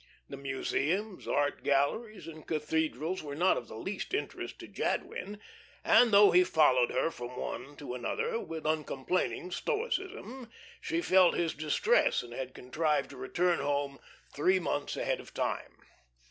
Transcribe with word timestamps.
The 0.29 0.35
museums, 0.37 1.27
art 1.27 1.63
galleries, 1.63 2.27
and 2.27 2.47
cathedrals 2.47 3.21
were 3.21 3.35
not 3.35 3.55
of 3.55 3.67
the 3.67 3.77
least 3.77 4.15
interest 4.15 4.57
to 4.57 4.67
Jadwin, 4.67 5.39
and 5.83 6.11
though 6.11 6.31
he 6.31 6.43
followed 6.43 6.89
her 6.89 7.11
from 7.11 7.37
one 7.37 7.75
to 7.75 7.93
another 7.93 8.39
with 8.39 8.65
uncomplaining 8.65 9.51
stoicism, 9.51 10.49
she 10.81 11.03
felt 11.03 11.35
his 11.35 11.53
distress, 11.53 12.23
and 12.23 12.33
had 12.33 12.55
contrived 12.55 13.11
to 13.11 13.15
return 13.17 13.59
home 13.59 13.99
three 14.33 14.57
months 14.59 14.97
ahead 14.97 15.19
of 15.19 15.35
time. 15.35 15.77